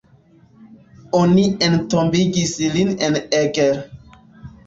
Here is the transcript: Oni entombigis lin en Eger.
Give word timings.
Oni 1.17 1.43
entombigis 1.67 2.55
lin 2.77 2.93
en 3.09 3.19
Eger. 3.41 3.79